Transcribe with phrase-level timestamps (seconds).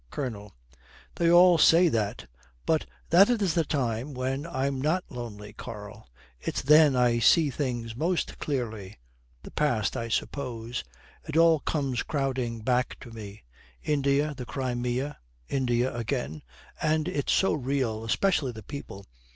[0.09, 0.51] COLONEL.
[1.13, 2.25] 'They all say that.
[2.65, 6.09] But that is the time when I'm not lonely, Karl.
[6.39, 8.97] It's then I see things most clearly
[9.43, 10.83] the past, I suppose.
[11.27, 13.43] It all comes crowding back to me
[13.83, 16.41] India, the Crimea, India again
[16.81, 19.05] and it's so real, especially the people.